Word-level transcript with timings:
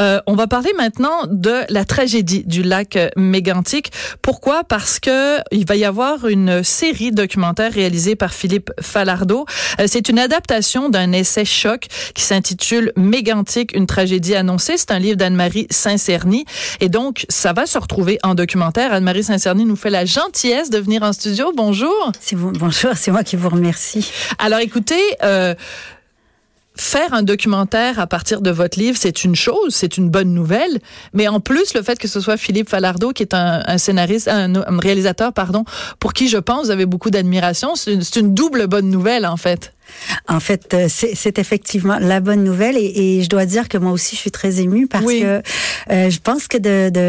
Euh, 0.00 0.20
on 0.26 0.34
va 0.34 0.46
parler 0.46 0.72
maintenant 0.76 1.26
de 1.28 1.60
la 1.68 1.84
tragédie 1.84 2.44
du 2.44 2.62
lac 2.62 2.98
Mégantic. 3.16 3.92
Pourquoi? 4.22 4.64
Parce 4.64 4.98
que 4.98 5.38
il 5.52 5.66
va 5.66 5.76
y 5.76 5.84
avoir 5.84 6.26
une 6.26 6.62
série 6.62 7.12
documentaire 7.12 7.72
réalisée 7.72 8.16
par 8.16 8.32
Philippe 8.32 8.70
Falardeau. 8.80 9.44
Euh, 9.78 9.84
c'est 9.86 10.08
une 10.08 10.18
adaptation 10.18 10.88
d'un 10.88 11.12
essai 11.12 11.44
choc 11.44 11.86
qui 12.14 12.22
s'intitule 12.22 12.92
Mégantic, 12.96 13.76
une 13.76 13.86
tragédie 13.86 14.34
annoncée. 14.34 14.76
C'est 14.76 14.90
un 14.90 14.98
livre 14.98 15.16
d'Anne-Marie 15.16 15.66
Saint-Cerny 15.70 16.44
et 16.80 16.88
donc 16.88 17.26
ça 17.28 17.52
va 17.52 17.66
se 17.66 17.78
retrouver 17.78 18.18
en 18.22 18.34
documentaire. 18.34 18.92
Anne-Marie 18.92 19.24
Saint-Cerny 19.24 19.64
nous 19.64 19.76
fait 19.76 19.90
la 19.90 20.04
gentillesse 20.04 20.70
de 20.70 20.78
venir 20.78 21.02
en 21.02 21.12
studio. 21.12 21.52
Bonjour. 21.54 22.12
C'est 22.20 22.36
vous, 22.36 22.52
bonjour, 22.52 22.92
c'est 22.96 23.10
moi 23.10 23.22
qui 23.24 23.36
vous 23.36 23.48
remercie. 23.48 24.10
Alors 24.38 24.60
écoutez. 24.60 25.00
Euh, 25.22 25.54
faire 26.80 27.12
un 27.12 27.22
documentaire 27.22 27.98
à 27.98 28.06
partir 28.06 28.40
de 28.40 28.50
votre 28.50 28.78
livre, 28.78 28.96
c'est 28.98 29.24
une 29.24 29.36
chose, 29.36 29.74
c'est 29.74 29.96
une 29.96 30.08
bonne 30.08 30.32
nouvelle. 30.32 30.78
Mais 31.12 31.28
en 31.28 31.40
plus, 31.40 31.74
le 31.74 31.82
fait 31.82 31.98
que 31.98 32.08
ce 32.08 32.20
soit 32.20 32.36
Philippe 32.36 32.68
Falardeau, 32.68 33.12
qui 33.12 33.22
est 33.22 33.34
un, 33.34 33.78
scénariste, 33.78 34.28
un, 34.28 34.52
réalisateur, 34.78 35.32
pardon, 35.32 35.64
pour 35.98 36.12
qui 36.12 36.28
je 36.28 36.38
pense 36.38 36.60
vous 36.66 36.70
avez 36.70 36.86
beaucoup 36.86 37.10
d'admiration, 37.10 37.74
c'est 37.74 38.16
une, 38.16 38.34
double 38.34 38.66
bonne 38.66 38.90
nouvelle, 38.90 39.26
en 39.26 39.36
fait. 39.36 39.72
En 40.28 40.38
fait, 40.38 40.72
euh, 40.72 40.86
c'est 40.88 41.38
effectivement 41.38 41.98
la 41.98 42.20
bonne 42.20 42.44
nouvelle 42.44 42.76
et, 42.76 43.22
je 43.22 43.28
dois 43.28 43.44
dire 43.44 43.68
que 43.68 43.76
moi 43.76 43.90
aussi 43.90 44.14
je 44.14 44.20
suis 44.20 44.30
très 44.30 44.60
émue 44.60 44.86
parce 44.86 45.04
que 45.04 45.42
euh, 45.90 46.10
je 46.10 46.18
pense 46.20 46.46
que 46.46 46.58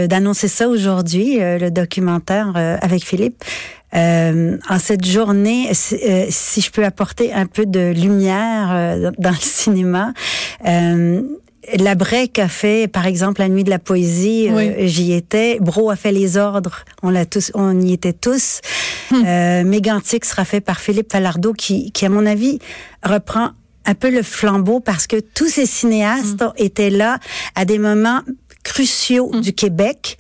d'annoncer 0.08 0.48
ça 0.48 0.67
aujourd'hui, 0.67 1.40
euh, 1.40 1.60
le 1.60 1.70
documentaire 1.70 2.54
avec 2.56 3.04
Philippe, 3.04 3.44
euh, 3.94 4.58
en 4.70 4.80
cette 4.80 5.06
journée, 5.06 5.70
euh, 5.70 6.25
si, 6.30 6.61
je 6.61 6.72
peux 6.72 6.86
apporter 6.86 7.34
un 7.34 7.45
peu 7.45 7.66
de 7.66 7.92
lumière 7.92 8.70
euh, 8.72 9.11
dans 9.17 9.31
le 9.31 9.36
cinéma, 9.39 10.14
euh, 10.66 11.22
la 11.78 11.95
Breque 11.95 12.39
a 12.39 12.48
fait, 12.48 12.88
par 12.88 13.06
exemple, 13.06 13.42
la 13.42 13.48
nuit 13.48 13.64
de 13.64 13.70
la 13.70 13.80
poésie. 13.80 14.50
J'y 14.80 15.14
étais. 15.14 15.59
Bro 15.59 15.92
a 15.92 15.95
fait 15.95 16.11
les 16.11 16.36
ordres. 16.36 16.83
On 17.03 17.11
l'a 17.11 17.25
tous, 17.25 17.52
on 17.53 17.80
y 17.80 17.94
était 17.94 18.14
tous. 18.14 18.61
Hmm. 19.11 19.67
Mégantic 19.67 20.26
sera 20.26 20.44
fait 20.44 20.59
par 20.59 20.80
Philippe 20.80 21.11
Falardeau, 21.11 21.53
qui, 21.53 21.92
qui, 21.92 22.05
à 22.05 22.09
mon 22.09 22.26
avis, 22.26 22.58
reprend 23.03 23.52
un 23.86 23.94
peu 23.94 24.09
le 24.09 24.23
flambeau 24.23 24.80
parce 24.80 25.05
que 25.05 25.17
tous 25.20 25.50
ces 25.50 25.67
cinéastes 25.67 26.42
hmm. 26.42 26.52
étaient 26.58 26.89
là 26.89 27.20
à 27.53 27.64
des 27.64 27.78
moments 27.78 28.22
cruciaux 28.64 29.31
mm. 29.34 29.42
du 29.42 29.54
Québec, 29.54 30.17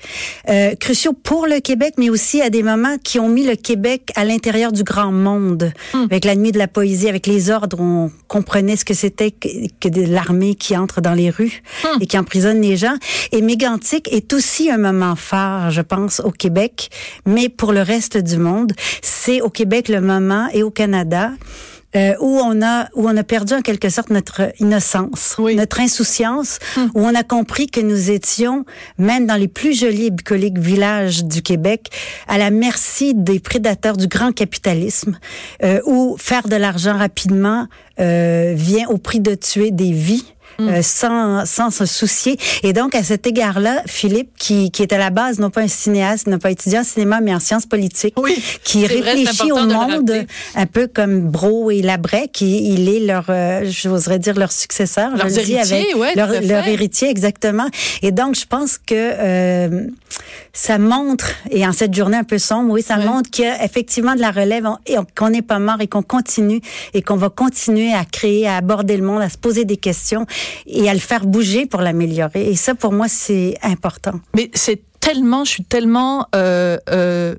euh, 0.49 0.75
cruciaux 0.75 1.13
pour 1.13 1.47
le 1.47 1.59
Québec, 1.59 1.95
mais 1.97 2.09
aussi 2.09 2.41
à 2.41 2.49
des 2.49 2.63
moments 2.63 2.97
qui 3.03 3.19
ont 3.19 3.29
mis 3.29 3.45
le 3.45 3.55
Québec 3.55 4.11
à 4.15 4.25
l'intérieur 4.25 4.71
du 4.71 4.83
grand 4.83 5.11
monde. 5.11 5.71
Mm. 5.93 6.03
Avec 6.03 6.25
la 6.25 6.35
nuit 6.35 6.51
de 6.51 6.57
la 6.57 6.67
poésie, 6.67 7.07
avec 7.07 7.27
les 7.27 7.49
ordres, 7.49 7.79
on 7.79 8.11
comprenait 8.27 8.75
ce 8.75 8.85
que 8.85 8.93
c'était 8.93 9.31
que, 9.31 9.89
de 9.89 10.01
l'armée 10.03 10.55
qui 10.55 10.75
entre 10.75 11.01
dans 11.01 11.13
les 11.13 11.29
rues 11.29 11.61
mm. 11.83 12.01
et 12.01 12.05
qui 12.05 12.17
emprisonne 12.17 12.61
les 12.61 12.77
gens. 12.77 12.95
Et 13.31 13.41
Mégantic 13.41 14.11
est 14.11 14.33
aussi 14.33 14.69
un 14.69 14.77
moment 14.77 15.15
phare, 15.15 15.71
je 15.71 15.81
pense, 15.81 16.19
au 16.19 16.31
Québec, 16.31 16.89
mais 17.25 17.49
pour 17.49 17.73
le 17.73 17.81
reste 17.81 18.17
du 18.17 18.37
monde. 18.37 18.73
C'est 19.01 19.41
au 19.41 19.49
Québec 19.49 19.89
le 19.89 20.01
moment 20.01 20.47
et 20.53 20.63
au 20.63 20.71
Canada 20.71 21.31
euh, 21.95 22.13
où 22.19 22.39
on 22.39 22.61
a 22.61 22.87
où 22.95 23.07
on 23.07 23.17
a 23.17 23.23
perdu 23.23 23.53
en 23.53 23.61
quelque 23.61 23.89
sorte 23.89 24.09
notre 24.09 24.53
innocence, 24.59 25.35
notre 25.39 25.79
insouciance, 25.79 26.59
hum. 26.77 26.91
où 26.95 27.01
on 27.01 27.15
a 27.15 27.23
compris 27.23 27.67
que 27.67 27.81
nous 27.81 28.11
étions 28.11 28.65
même 28.97 29.25
dans 29.25 29.35
les 29.35 29.47
plus 29.47 29.77
jolis 29.77 30.07
et 30.07 30.11
bucoliques 30.11 30.57
villages 30.57 31.25
du 31.25 31.41
Québec 31.41 31.89
à 32.27 32.37
la 32.37 32.49
merci 32.49 33.13
des 33.13 33.39
prédateurs 33.39 33.97
du 33.97 34.07
grand 34.07 34.31
capitalisme, 34.31 35.17
euh, 35.63 35.81
où 35.85 36.15
faire 36.17 36.47
de 36.47 36.55
l'argent 36.55 36.97
rapidement 36.97 37.67
euh, 37.99 38.53
vient 38.55 38.87
au 38.87 38.97
prix 38.97 39.19
de 39.19 39.35
tuer 39.35 39.71
des 39.71 39.91
vies. 39.91 40.25
Euh, 40.69 40.79
mm. 40.79 40.83
sans, 40.83 41.45
sans 41.45 41.71
se 41.71 41.85
soucier. 41.85 42.37
Et 42.63 42.73
donc, 42.73 42.95
à 42.95 43.03
cet 43.03 43.25
égard-là, 43.27 43.81
Philippe, 43.85 44.31
qui, 44.37 44.71
qui 44.71 44.81
est 44.81 44.93
à 44.93 44.97
la 44.97 45.09
base 45.09 45.39
non 45.39 45.49
pas 45.49 45.61
un 45.61 45.67
cinéaste, 45.67 46.27
non 46.27 46.39
pas 46.39 46.51
étudiant 46.51 46.81
en 46.81 46.83
cinéma, 46.83 47.21
mais 47.21 47.33
en 47.33 47.39
sciences 47.39 47.65
politiques, 47.65 48.13
oui, 48.17 48.41
qui 48.63 48.85
réfléchit 48.85 49.51
au 49.51 49.65
monde 49.65 50.25
un 50.55 50.65
peu 50.65 50.87
comme 50.87 51.21
Bro 51.21 51.71
et 51.71 51.81
Labrec, 51.81 52.41
il 52.41 52.89
est 52.89 52.99
leur, 52.99 53.25
euh, 53.29 53.61
j'oserais 53.65 54.19
dire 54.19 54.37
leur 54.37 54.51
successeur, 54.51 55.15
leur 55.15 55.27
héritier, 55.27 55.59
avec 55.59 55.95
ouais, 55.95 56.15
leur, 56.15 56.29
leur, 56.41 56.67
héritier 56.67 57.09
exactement. 57.09 57.67
Et 58.01 58.11
donc, 58.11 58.35
je 58.35 58.45
pense 58.45 58.77
que 58.77 58.93
euh, 58.93 59.87
ça 60.53 60.77
montre, 60.77 61.31
et 61.49 61.65
en 61.65 61.71
cette 61.71 61.93
journée 61.93 62.17
un 62.17 62.23
peu 62.23 62.37
sombre, 62.37 62.73
oui, 62.73 62.81
ça 62.81 62.97
montre 62.97 63.29
qu'il 63.29 63.45
y 63.45 63.47
a 63.47 63.63
effectivement 63.63 64.15
de 64.15 64.21
la 64.21 64.31
relève, 64.31 64.67
qu'on 65.15 65.29
n'est 65.29 65.41
pas 65.41 65.59
mort 65.59 65.79
et 65.79 65.87
qu'on 65.87 66.03
continue 66.03 66.61
et 66.93 67.01
qu'on 67.01 67.15
va 67.15 67.29
continuer 67.29 67.93
à 67.93 68.05
créer, 68.05 68.47
à 68.47 68.57
aborder 68.57 68.97
le 68.97 69.03
monde, 69.03 69.21
à 69.21 69.29
se 69.29 69.37
poser 69.37 69.65
des 69.65 69.77
questions 69.77 70.25
et 70.65 70.89
à 70.89 70.93
le 70.93 70.99
faire 70.99 71.25
bouger 71.25 71.65
pour 71.65 71.81
l'améliorer. 71.81 72.49
Et 72.49 72.55
ça, 72.55 72.75
pour 72.75 72.93
moi, 72.93 73.07
c'est 73.07 73.55
important. 73.61 74.19
Mais 74.35 74.49
c'est 74.53 74.81
tellement, 74.99 75.43
je 75.43 75.51
suis 75.51 75.63
tellement 75.63 76.27
euh, 76.35 76.77
euh, 76.89 77.35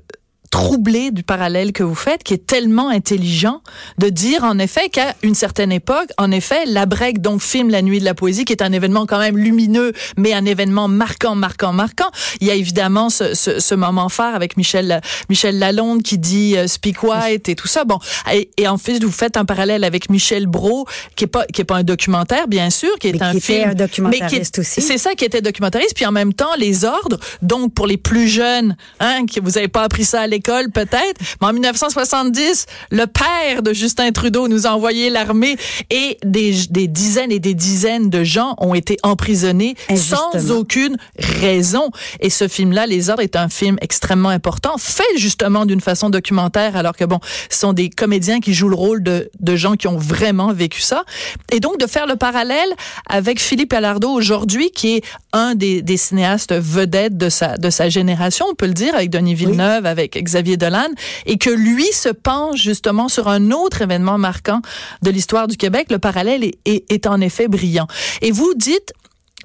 troublé 0.53 1.09
du 1.09 1.23
parallèle 1.23 1.73
que 1.73 1.81
vous 1.81 1.95
faites, 1.95 2.21
qui 2.21 2.35
est 2.35 2.45
tellement 2.45 2.89
intelligent 2.89 3.63
de 3.97 4.09
dire 4.09 4.43
en 4.43 4.59
effet 4.59 4.87
qu'à 4.87 5.15
une 5.23 5.33
certaine 5.33 5.71
époque, 5.71 6.09
en 6.19 6.29
effet, 6.29 6.67
la 6.67 6.85
break 6.85 7.21
donc 7.21 7.41
filme 7.41 7.71
La 7.71 7.81
Nuit 7.81 7.99
de 7.99 8.05
la 8.05 8.13
Poésie, 8.13 8.45
qui 8.45 8.53
est 8.53 8.61
un 8.61 8.71
événement 8.71 9.07
quand 9.07 9.17
même 9.17 9.35
lumineux, 9.35 9.93
mais 10.15 10.31
un 10.31 10.45
événement 10.45 10.87
marquant, 10.87 11.33
marquant, 11.33 11.73
marquant. 11.73 12.11
Il 12.39 12.45
y 12.45 12.51
a 12.51 12.53
évidemment 12.53 13.09
ce, 13.09 13.33
ce, 13.33 13.59
ce 13.59 13.73
moment 13.73 14.09
phare 14.09 14.35
avec 14.35 14.55
Michel 14.55 15.01
Michel 15.27 15.57
Lalonde 15.57 16.03
qui 16.03 16.19
dit 16.19 16.55
euh, 16.55 16.67
Speak 16.67 17.01
White 17.01 17.49
et 17.49 17.55
tout 17.55 17.67
ça. 17.67 17.83
Bon, 17.83 17.97
et, 18.31 18.51
et, 18.57 18.67
en 18.67 18.77
fait, 18.77 19.03
vous 19.03 19.11
faites 19.11 19.37
un 19.37 19.45
parallèle 19.45 19.83
avec 19.83 20.11
Michel 20.11 20.45
Brault, 20.45 20.85
qui 21.15 21.23
est 21.23 21.27
pas 21.27 21.47
qui 21.47 21.61
est 21.61 21.65
pas 21.65 21.77
un 21.77 21.83
documentaire, 21.83 22.47
bien 22.47 22.69
sûr, 22.69 22.91
qui 22.99 23.07
est 23.07 23.13
mais 23.13 23.23
un 23.23 23.31
qui 23.31 23.41
film, 23.41 23.69
un 23.71 23.73
documentariste 23.73 24.59
aussi. 24.59 24.81
C'est 24.81 24.99
ça 24.99 25.15
qui 25.15 25.25
était 25.25 25.41
documentariste, 25.41 25.95
puis 25.95 26.05
en 26.05 26.11
même 26.11 26.35
temps 26.35 26.53
les 26.59 26.85
ordres. 26.85 27.17
Donc 27.41 27.73
pour 27.73 27.87
les 27.87 27.97
plus 27.97 28.27
jeunes, 28.27 28.77
hein, 28.99 29.25
que 29.25 29.39
vous 29.41 29.57
avez 29.57 29.67
pas 29.67 29.81
appris 29.81 30.05
ça 30.05 30.21
à 30.21 30.27
l'école 30.27 30.42
peut-être, 30.43 31.19
mais 31.41 31.47
en 31.47 31.53
1970, 31.53 32.65
le 32.91 33.05
père 33.05 33.63
de 33.63 33.73
Justin 33.73 34.11
Trudeau 34.11 34.47
nous 34.47 34.67
a 34.67 34.71
envoyé 34.71 35.09
l'armée 35.09 35.57
et 35.89 36.17
des, 36.23 36.53
des 36.69 36.87
dizaines 36.87 37.31
et 37.31 37.39
des 37.39 37.53
dizaines 37.53 38.09
de 38.09 38.23
gens 38.23 38.55
ont 38.57 38.73
été 38.73 38.97
emprisonnés 39.03 39.75
sans 39.95 40.51
aucune 40.51 40.97
raison. 41.17 41.89
Et 42.19 42.29
ce 42.29 42.47
film-là, 42.47 42.85
Les 42.87 43.09
Ordres, 43.09 43.23
est 43.23 43.35
un 43.35 43.49
film 43.49 43.77
extrêmement 43.81 44.29
important, 44.29 44.75
fait 44.77 45.03
justement 45.17 45.65
d'une 45.65 45.81
façon 45.81 46.09
documentaire, 46.09 46.75
alors 46.75 46.95
que 46.95 47.05
bon, 47.05 47.19
ce 47.49 47.59
sont 47.59 47.73
des 47.73 47.89
comédiens 47.89 48.39
qui 48.39 48.53
jouent 48.53 48.69
le 48.69 48.75
rôle 48.75 49.03
de, 49.03 49.29
de 49.39 49.55
gens 49.55 49.75
qui 49.75 49.87
ont 49.87 49.97
vraiment 49.97 50.53
vécu 50.53 50.81
ça. 50.81 51.03
Et 51.51 51.59
donc 51.59 51.79
de 51.79 51.87
faire 51.87 52.07
le 52.07 52.15
parallèle 52.15 52.69
avec 53.07 53.39
Philippe 53.39 53.73
Alardo 53.73 54.09
aujourd'hui, 54.09 54.71
qui 54.71 54.95
est 54.95 55.03
un 55.31 55.55
des, 55.55 55.81
des 55.81 55.97
cinéastes 55.97 56.53
vedettes 56.53 57.17
de 57.17 57.29
sa, 57.29 57.57
de 57.57 57.69
sa 57.69 57.89
génération, 57.89 58.45
on 58.49 58.55
peut 58.55 58.67
le 58.67 58.73
dire, 58.73 58.95
avec 58.95 59.09
Denis 59.09 59.35
Villeneuve, 59.35 59.85
avec 59.85 60.15
Xavier 60.33 60.57
Dolan, 60.57 60.89
et 61.25 61.37
que 61.37 61.49
lui 61.49 61.91
se 61.93 62.09
penche 62.09 62.61
justement 62.61 63.07
sur 63.07 63.27
un 63.27 63.51
autre 63.51 63.81
événement 63.83 64.17
marquant 64.17 64.61
de 65.01 65.11
l'histoire 65.11 65.47
du 65.47 65.57
Québec. 65.57 65.87
Le 65.91 65.99
parallèle 65.99 66.43
est, 66.43 66.57
est, 66.65 67.07
en 67.07 67.21
effet 67.21 67.47
brillant. 67.47 67.87
Et 68.21 68.31
vous 68.31 68.53
dites, 68.55 68.93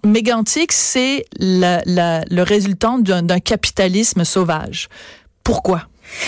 Mégantic, 0.05 0.73
c'est 0.73 1.25
le 1.39 2.43
résultant 2.43 2.99
d'un 2.99 3.41
capitalisme 3.41 4.25
sauvage. 4.25 4.89
Pourquoi? 5.45 5.83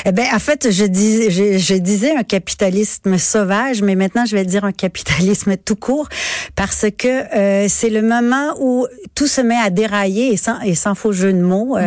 Eh 0.05 0.13
ben, 0.13 0.27
en 0.35 0.39
fait, 0.39 0.71
je, 0.71 0.85
dis, 0.85 1.31
je, 1.31 1.59
je, 1.59 1.75
disais 1.75 2.15
un 2.17 2.23
capitalisme 2.23 3.19
sauvage, 3.19 3.83
mais 3.83 3.95
maintenant 3.95 4.25
je 4.25 4.37
vais 4.37 4.45
dire 4.45 4.65
un 4.65 4.73
capitalisme 4.73 5.57
tout 5.57 5.77
court, 5.77 6.09
parce 6.57 6.87
que 6.97 7.09
euh, 7.09 7.67
c'est 7.69 7.91
le 7.91 8.03
moment 8.03 8.55
où 8.61 8.87
tout 9.15 9.27
se 9.27 9.41
met 9.41 9.57
à 9.57 9.71
dérailler, 9.71 10.33
et 10.33 10.37
sans, 10.37 10.61
et 10.61 10.75
sans 10.75 10.95
faux 10.95 11.13
jeu 11.13 11.33
de 11.33 11.41
mots 11.41 11.77
euh, 11.77 11.81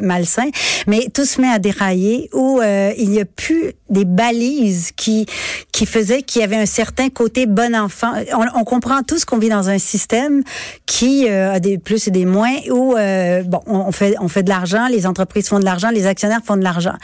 mm-hmm. 0.00 0.04
malsain, 0.04 0.50
mais 0.86 1.06
tout 1.12 1.24
se 1.24 1.40
met 1.40 1.48
à 1.48 1.58
dérailler, 1.58 2.30
où 2.32 2.60
euh, 2.60 2.92
il 2.96 3.10
n'y 3.10 3.20
a 3.20 3.24
plus 3.24 3.72
des 3.90 4.04
balises 4.04 4.92
qui 4.96 5.26
qui 5.72 5.86
faisaient 5.86 6.22
qu'il 6.22 6.40
y 6.40 6.44
avait 6.44 6.56
un 6.56 6.66
certain 6.66 7.08
côté 7.08 7.46
bon 7.46 7.74
enfant. 7.74 8.12
On, 8.32 8.60
on 8.60 8.64
comprend 8.64 9.02
tous 9.02 9.24
qu'on 9.24 9.38
vit 9.38 9.48
dans 9.48 9.68
un 9.68 9.78
système 9.78 10.42
qui 10.86 11.28
euh, 11.28 11.54
a 11.54 11.60
des 11.60 11.78
plus 11.78 12.08
et 12.08 12.10
des 12.10 12.24
moins, 12.24 12.54
où 12.70 12.96
euh, 12.96 13.42
bon, 13.42 13.60
on 13.66 13.92
fait 13.92 14.14
on 14.20 14.28
fait 14.28 14.42
de 14.42 14.48
l'argent, 14.48 14.86
les 14.88 15.06
entreprises 15.06 15.48
font 15.48 15.58
de 15.58 15.64
l'argent, 15.64 15.90
les 15.90 16.06
actionnaires 16.06 16.42
font 16.44 16.56
de 16.56 16.64
l'argent. 16.64 16.94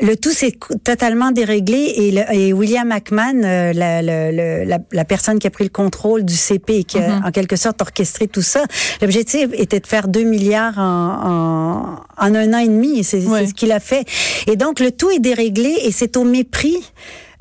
Le 0.00 0.16
tout 0.16 0.30
s'est 0.30 0.58
totalement 0.84 1.30
déréglé 1.30 1.92
et, 1.96 2.10
le, 2.12 2.32
et 2.32 2.52
William 2.52 2.88
McMahon, 2.88 3.42
euh, 3.42 3.72
la, 3.72 4.02
la, 4.02 4.78
la, 4.90 5.04
personne 5.04 5.38
qui 5.38 5.46
a 5.46 5.50
pris 5.50 5.64
le 5.64 5.70
contrôle 5.70 6.24
du 6.24 6.34
CP 6.34 6.78
et 6.78 6.84
qui 6.84 6.98
a 6.98 7.08
mm-hmm. 7.08 7.26
en 7.26 7.30
quelque 7.30 7.56
sorte 7.56 7.80
orchestré 7.82 8.28
tout 8.28 8.42
ça, 8.42 8.64
l'objectif 9.00 9.48
était 9.52 9.80
de 9.80 9.86
faire 9.86 10.08
2 10.08 10.22
milliards 10.22 10.78
en, 10.78 12.02
en, 12.18 12.26
en 12.26 12.34
un 12.34 12.54
an 12.54 12.58
et 12.58 12.68
demi. 12.68 13.04
C'est 13.04 13.20
ce 13.20 13.54
qu'il 13.54 13.72
a 13.72 13.80
fait. 13.80 14.04
Et 14.46 14.56
donc, 14.56 14.80
le 14.80 14.92
tout 14.92 15.10
est 15.10 15.18
déréglé 15.18 15.74
et 15.82 15.92
c'est 15.92 16.16
au 16.16 16.24
mépris 16.24 16.78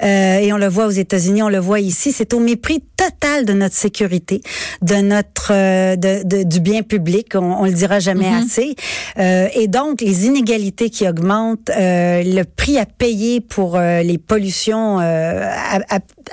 euh, 0.04 0.40
et 0.40 0.54
on 0.54 0.58
le 0.58 0.68
voit 0.68 0.86
aux 0.86 0.92
États-Unis, 0.92 1.44
on 1.44 1.50
le 1.50 1.60
voit 1.60 1.80
ici, 1.80 2.12
c'est 2.12 2.34
au 2.34 2.40
mépris 2.40 2.84
total 2.96 3.46
de 3.46 3.54
notre 3.54 3.76
sécurité, 3.76 4.42
de 4.82 4.96
notre 4.96 5.52
euh, 5.52 5.96
de, 5.96 6.24
de, 6.24 6.44
du 6.44 6.60
bien 6.60 6.84
public, 6.84 7.34
on, 7.36 7.62
on 7.62 7.66
le 7.66 7.72
dira 7.72 8.00
jamais 8.00 8.30
mm-hmm. 8.30 8.46
assez. 8.46 8.76
Euh, 9.18 9.48
et 9.54 9.68
donc 9.68 10.02
les 10.02 10.26
inégalités 10.26 10.90
qui 10.90 11.08
augmentent, 11.08 11.72
le 11.76 12.44
prix 12.44 12.78
à 12.78 12.86
payer 12.86 13.42
pour 13.42 13.80
les 13.80 14.18
pollutions 14.18 15.00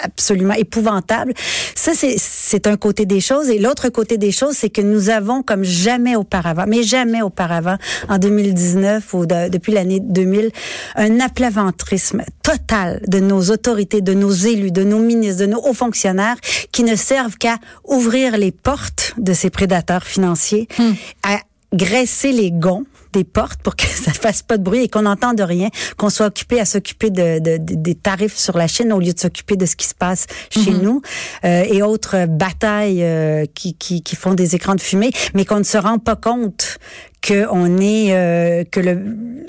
absolument 0.02 0.54
épouvantables. 0.54 1.32
Ça 1.74 1.92
c'est 1.94 2.16
c'est 2.18 2.66
un 2.66 2.76
côté 2.76 3.06
des 3.06 3.20
choses 3.20 3.48
et 3.48 3.58
l'autre 3.58 3.88
côté 3.88 4.18
des 4.18 4.32
choses, 4.32 4.54
c'est 4.56 4.70
que 4.70 4.80
nous 4.80 5.10
avons 5.10 5.42
comme 5.42 5.64
jamais 5.64 6.16
auparavant, 6.16 6.64
mais 6.66 6.82
jamais 6.82 7.22
auparavant 7.22 7.76
en 8.08 8.18
2019 8.18 9.14
ou 9.14 9.26
depuis 9.26 9.72
l'année 9.72 10.00
2000, 10.00 10.50
un 10.96 11.20
aplaventrisme 11.20 12.22
total 12.42 13.00
de 13.06 13.20
nos 13.20 13.50
autorités, 13.54 14.02
de 14.02 14.12
nos 14.14 14.32
élus, 14.32 14.70
de 14.70 14.84
nos 14.84 14.98
ministres, 14.98 15.40
de 15.40 15.46
nos 15.46 15.60
hauts 15.60 15.74
fonctionnaires 15.74 16.36
qui 16.72 16.84
ne 16.84 16.96
servent 16.96 17.36
qu'à 17.36 17.58
ouvrir 17.84 18.36
les 18.36 18.52
portes 18.52 19.14
de 19.16 19.32
ces 19.32 19.50
prédateurs 19.50 20.04
financiers, 20.04 20.68
hmm. 20.78 20.92
à 21.22 21.38
graisser 21.72 22.32
les 22.32 22.52
gonds 22.52 22.84
des 23.12 23.24
portes 23.24 23.60
pour 23.62 23.76
que 23.76 23.86
ça 24.04 24.12
fasse 24.12 24.42
pas 24.42 24.58
de 24.58 24.62
bruit 24.62 24.84
et 24.84 24.88
qu'on 24.88 25.02
n'entende 25.02 25.40
rien, 25.40 25.68
qu'on 25.96 26.10
soit 26.10 26.26
occupé 26.26 26.60
à 26.60 26.64
s'occuper 26.64 27.10
de, 27.10 27.38
de, 27.38 27.56
des 27.58 27.94
tarifs 27.94 28.36
sur 28.36 28.56
la 28.56 28.66
Chine 28.66 28.92
au 28.92 29.00
lieu 29.00 29.12
de 29.12 29.18
s'occuper 29.18 29.56
de 29.56 29.66
ce 29.66 29.76
qui 29.76 29.86
se 29.86 29.94
passe 29.94 30.26
chez 30.50 30.70
hmm. 30.70 30.82
nous 30.82 31.02
euh, 31.44 31.64
et 31.64 31.82
autres 31.82 32.26
batailles 32.26 33.02
euh, 33.02 33.44
qui, 33.54 33.74
qui, 33.74 34.02
qui, 34.02 34.16
font 34.16 34.34
des 34.34 34.54
écrans 34.54 34.74
de 34.74 34.80
fumée, 34.80 35.10
mais 35.34 35.44
qu'on 35.44 35.58
ne 35.58 35.64
se 35.64 35.78
rend 35.78 35.98
pas 35.98 36.16
compte 36.16 36.78
que 37.22 37.46
on 37.50 37.78
est 37.78 38.12
euh, 38.12 38.64
que 38.64 38.80
le 38.80 39.46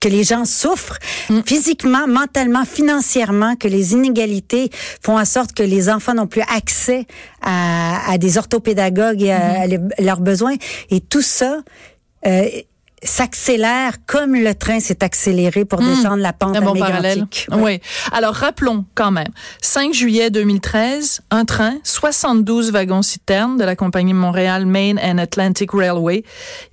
que 0.00 0.08
les 0.08 0.24
gens 0.24 0.44
souffrent 0.44 0.98
mm. 1.30 1.40
physiquement, 1.44 2.06
mentalement, 2.06 2.64
financièrement, 2.64 3.56
que 3.56 3.68
les 3.68 3.92
inégalités 3.92 4.70
font 5.02 5.18
en 5.18 5.24
sorte 5.24 5.52
que 5.52 5.62
les 5.62 5.88
enfants 5.88 6.14
n'ont 6.14 6.26
plus 6.26 6.42
accès 6.42 7.06
à, 7.42 8.10
à, 8.10 8.18
des 8.18 8.38
orthopédagogues 8.38 9.22
et 9.22 9.32
à, 9.32 9.66
mm-hmm. 9.66 10.04
leurs 10.04 10.20
besoins. 10.20 10.54
Et 10.90 11.00
tout 11.00 11.22
ça, 11.22 11.58
euh, 12.26 12.48
s'accélère 13.02 13.94
comme 14.06 14.34
le 14.34 14.54
train 14.54 14.80
s'est 14.80 15.04
accéléré 15.04 15.64
pour 15.64 15.80
hmm. 15.80 15.88
descendre 15.88 16.22
la 16.22 16.32
pente 16.32 16.58
bon. 16.60 16.74
Oui. 17.52 17.80
Alors 18.12 18.34
rappelons 18.34 18.84
quand 18.94 19.10
même, 19.10 19.28
5 19.60 19.92
juillet 19.92 20.30
2013, 20.30 21.20
un 21.30 21.44
train, 21.44 21.74
72 21.84 22.72
wagons 22.72 23.02
citernes 23.02 23.58
de 23.58 23.64
la 23.64 23.76
compagnie 23.76 24.14
Montréal 24.14 24.66
Main 24.66 24.96
and 25.02 25.18
Atlantic 25.18 25.72
Railway, 25.72 26.24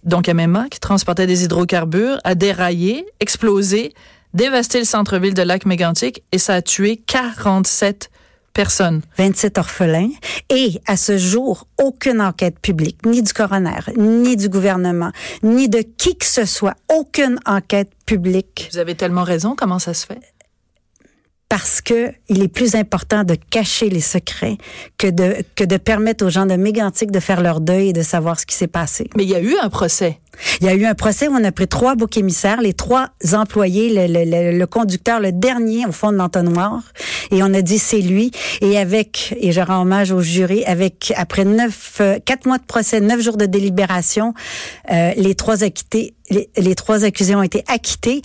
donc 0.04 0.28
MMA, 0.28 0.70
qui 0.70 0.80
transportait 0.80 1.28
des 1.28 1.44
hydrocarbures, 1.44 2.20
a 2.24 2.36
déraillé, 2.36 3.06
explosé, 3.20 3.94
dévasté 4.34 4.80
le 4.80 4.86
centre-ville 4.86 5.34
de 5.34 5.44
Lac-Mégantic 5.44 6.24
et 6.32 6.38
ça 6.38 6.56
a 6.56 6.62
tué 6.62 7.04
47 7.06 8.10
Personne. 8.54 9.02
27 9.18 9.58
orphelins. 9.58 10.10
Et 10.50 10.80
à 10.86 10.96
ce 10.96 11.18
jour, 11.18 11.68
aucune 11.82 12.22
enquête 12.22 12.60
publique, 12.60 13.06
ni 13.06 13.22
du 13.24 13.34
coroner, 13.34 13.80
ni 13.98 14.36
du 14.36 14.48
gouvernement, 14.48 15.12
ni 15.42 15.70
de 15.70 15.80
qui 15.80 16.16
que 16.16 16.26
ce 16.26 16.46
soit, 16.46 16.76
aucune 16.90 17.40
enquête 17.46 17.92
publique. 18.06 18.70
Vous 18.72 18.78
avez 18.78 18.96
tellement 18.96 19.24
raison. 19.24 19.56
Comment 19.56 19.80
ça 19.80 19.94
se 19.94 20.06
fait? 20.06 20.20
Parce 21.54 21.82
que 21.82 22.12
il 22.30 22.42
est 22.42 22.48
plus 22.48 22.74
important 22.74 23.24
de 23.24 23.36
cacher 23.36 23.88
les 23.88 24.02
secrets 24.02 24.58
que 24.98 25.06
de 25.06 25.36
que 25.54 25.64
de 25.64 25.78
permettre 25.78 26.26
aux 26.26 26.30
gens 26.32 26.48
de 26.48 26.56
Mégantic 26.56 27.12
de 27.12 27.20
faire 27.20 27.42
leur 27.42 27.62
deuil 27.62 27.90
et 27.90 27.94
de 27.94 28.02
savoir 28.02 28.40
ce 28.40 28.48
qui 28.48 28.56
s'est 28.56 28.66
passé. 28.66 29.08
Mais 29.16 29.22
il 29.22 29.30
y 29.30 29.36
a 29.36 29.40
eu 29.40 29.56
un 29.62 29.70
procès. 29.70 30.20
Il 30.62 30.66
y 30.66 30.70
a 30.70 30.74
eu 30.74 30.86
un 30.86 30.96
procès 30.96 31.28
où 31.28 31.32
on 31.32 31.44
a 31.44 31.52
pris 31.52 31.68
trois 31.68 31.94
boucs 31.94 32.18
émissaires, 32.18 32.60
les 32.60 32.74
trois 32.74 33.10
employés, 33.34 33.94
le, 33.94 34.08
le, 34.08 34.58
le, 34.58 34.66
conducteur, 34.66 35.20
le 35.20 35.32
dernier 35.32 35.86
au 35.86 35.92
fond 35.92 36.12
de 36.12 36.18
l'entonnoir, 36.18 36.82
et 37.30 37.44
on 37.44 37.54
a 37.54 37.62
dit 37.62 37.78
c'est 37.78 38.02
lui. 38.02 38.32
Et 38.62 38.80
avec, 38.80 39.36
et 39.40 39.52
je 39.52 39.62
rends 39.62 39.84
hommage 39.84 40.12
au 40.12 40.22
jury, 40.22 40.66
avec 40.66 41.14
après 41.16 41.46
neuf, 41.46 41.98
euh, 42.02 42.18
quatre 42.26 42.48
mois 42.48 42.58
de 42.58 42.66
procès, 42.66 43.00
neuf 43.00 43.22
jours 43.22 43.38
de 43.38 43.46
délibération, 43.46 44.34
euh, 44.92 45.12
les 45.18 45.36
trois 45.36 45.64
acquittés, 45.64 46.16
les, 46.32 46.50
les 46.58 46.74
trois 46.74 47.04
accusés 47.04 47.36
ont 47.36 47.44
été 47.44 47.64
acquittés 47.68 48.24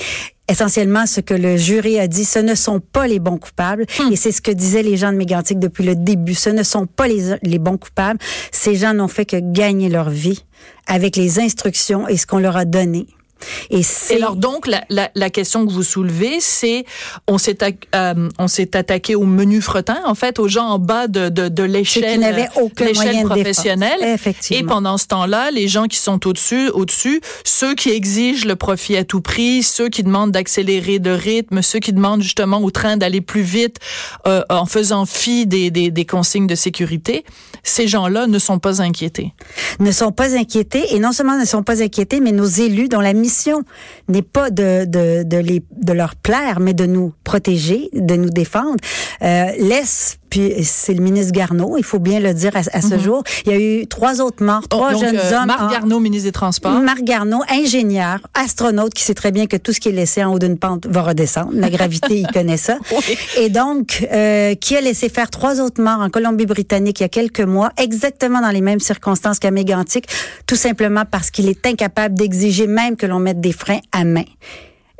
essentiellement 0.48 1.06
ce 1.06 1.20
que 1.20 1.34
le 1.34 1.56
jury 1.56 1.98
a 1.98 2.08
dit, 2.08 2.24
ce 2.24 2.38
ne 2.38 2.54
sont 2.54 2.80
pas 2.80 3.06
les 3.06 3.18
bons 3.18 3.38
coupables. 3.38 3.86
Hmm. 3.98 4.12
Et 4.12 4.16
c'est 4.16 4.32
ce 4.32 4.40
que 4.40 4.50
disaient 4.50 4.82
les 4.82 4.96
gens 4.96 5.12
de 5.12 5.16
Mégantic 5.16 5.58
depuis 5.58 5.84
le 5.84 5.94
début. 5.94 6.34
Ce 6.34 6.50
ne 6.50 6.62
sont 6.62 6.86
pas 6.86 7.06
les, 7.06 7.36
les 7.42 7.58
bons 7.58 7.76
coupables. 7.76 8.18
Ces 8.50 8.76
gens 8.76 8.94
n'ont 8.94 9.08
fait 9.08 9.26
que 9.26 9.36
gagner 9.36 9.88
leur 9.88 10.10
vie 10.10 10.44
avec 10.86 11.16
les 11.16 11.38
instructions 11.38 12.08
et 12.08 12.16
ce 12.16 12.26
qu'on 12.26 12.38
leur 12.38 12.56
a 12.56 12.64
donné. 12.64 13.06
Et, 13.70 13.82
alors 14.14 14.36
donc 14.36 14.66
la, 14.66 14.84
la, 14.88 15.10
la, 15.14 15.30
question 15.30 15.66
que 15.66 15.72
vous 15.72 15.82
soulevez, 15.82 16.38
c'est 16.40 16.84
on 17.26 17.38
s'est 17.38 17.58
euh, 17.94 18.28
on 18.38 18.48
s'est 18.48 18.76
attaqué 18.76 19.14
au 19.14 19.24
menu 19.24 19.60
fretin, 19.60 19.98
en 20.04 20.14
fait, 20.14 20.38
aux 20.38 20.48
gens 20.48 20.66
en 20.66 20.78
bas 20.78 21.06
de 21.06 21.28
de, 21.28 21.48
de 21.48 21.62
l'échelle 21.62 22.20
l'échelle 22.80 23.24
professionnelle. 23.24 24.02
Effectivement. 24.02 24.60
Et 24.60 24.66
pendant 24.66 24.98
ce 24.98 25.06
temps-là, 25.06 25.50
les 25.50 25.68
gens 25.68 25.86
qui 25.86 25.98
sont 25.98 26.26
au-dessus, 26.26 26.68
au-dessus, 26.70 27.20
ceux 27.44 27.74
qui 27.74 27.90
exigent 27.90 28.46
le 28.46 28.56
profit 28.56 28.96
à 28.96 29.04
tout 29.04 29.20
prix, 29.20 29.62
ceux 29.62 29.88
qui 29.88 30.02
demandent 30.02 30.32
d'accélérer 30.32 30.98
de 30.98 31.10
rythme, 31.10 31.62
ceux 31.62 31.78
qui 31.78 31.92
demandent 31.92 32.22
justement 32.22 32.60
au 32.60 32.70
train 32.70 32.96
d'aller 32.96 33.20
plus 33.20 33.42
vite 33.42 33.78
euh, 34.26 34.42
en 34.48 34.66
faisant 34.66 35.06
fi 35.06 35.46
des, 35.46 35.70
des, 35.70 35.90
des 35.90 36.04
consignes 36.04 36.46
de 36.46 36.54
sécurité, 36.54 37.24
ces 37.62 37.86
gens-là 37.86 38.26
ne 38.26 38.38
sont 38.38 38.58
pas 38.58 38.82
inquiétés. 38.82 39.32
Ne 39.80 39.92
sont 39.92 40.12
pas 40.12 40.34
inquiétés 40.36 40.94
et 40.94 40.98
non 40.98 41.12
seulement 41.12 41.38
ne 41.38 41.44
sont 41.44 41.62
pas 41.62 41.82
inquiétés, 41.82 42.20
mais 42.20 42.32
nos 42.32 42.46
élus 42.46 42.88
dont 42.88 43.00
la 43.00 43.12
mission 43.12 43.27
n'est 44.08 44.22
pas 44.22 44.50
de, 44.50 44.84
de, 44.84 45.22
de, 45.22 45.36
les, 45.36 45.62
de 45.70 45.92
leur 45.92 46.16
plaire, 46.16 46.60
mais 46.60 46.74
de 46.74 46.86
nous 46.86 47.12
protéger, 47.24 47.88
de 47.92 48.16
nous 48.16 48.30
défendre, 48.30 48.76
euh, 49.22 49.52
laisse 49.58 50.18
puis 50.28 50.52
c'est 50.62 50.94
le 50.94 51.02
ministre 51.02 51.32
Garneau, 51.32 51.76
il 51.76 51.84
faut 51.84 51.98
bien 51.98 52.20
le 52.20 52.34
dire 52.34 52.52
à, 52.54 52.62
ce 52.62 52.94
mhm. 52.94 53.00
jour. 53.00 53.22
Il 53.46 53.52
y 53.52 53.54
a 53.54 53.58
eu 53.58 53.86
trois 53.86 54.20
autres 54.20 54.44
morts, 54.44 54.62
oh, 54.64 54.68
trois 54.68 54.94
jeunes 54.94 55.16
euh, 55.16 55.36
hommes. 55.36 55.46
Marc 55.46 55.70
Garneau, 55.70 56.00
ministre 56.00 56.28
des 56.28 56.32
Transports. 56.32 56.72
Marc 56.80 57.02
Garneau, 57.02 57.42
ingénieur, 57.48 58.18
astronaute, 58.34 58.94
qui 58.94 59.02
sait 59.02 59.14
très 59.14 59.32
bien 59.32 59.46
que 59.46 59.56
tout 59.56 59.72
ce 59.72 59.80
qui 59.80 59.88
est 59.88 59.92
laissé 59.92 60.22
en 60.22 60.32
haut 60.32 60.38
d'une 60.38 60.58
pente 60.58 60.86
va 60.86 61.02
redescendre. 61.02 61.50
La 61.54 61.70
gravité, 61.70 62.18
il 62.18 62.26
connaît 62.32 62.56
ça. 62.56 62.78
Et 63.38 63.48
donc, 63.48 64.06
euh, 64.12 64.54
qui 64.54 64.76
a 64.76 64.80
laissé 64.80 65.08
faire 65.08 65.30
trois 65.30 65.60
autres 65.60 65.82
morts 65.82 66.00
en 66.00 66.10
Colombie-Britannique 66.10 67.00
il 67.00 67.04
y 67.04 67.06
a 67.06 67.08
quelques 67.08 67.40
mois, 67.40 67.70
exactement 67.76 68.40
dans 68.40 68.50
les 68.50 68.60
mêmes 68.60 68.80
circonstances 68.80 69.38
qu'à 69.38 69.50
Mégantic, 69.50 70.06
tout 70.46 70.56
simplement 70.56 71.04
parce 71.10 71.30
qu'il 71.30 71.48
est 71.48 71.66
incapable 71.66 72.14
d'exiger 72.14 72.66
même 72.66 72.96
que 72.96 73.06
l'on 73.06 73.18
mette 73.18 73.40
des 73.40 73.52
freins 73.52 73.80
à 73.92 74.04
main. 74.04 74.24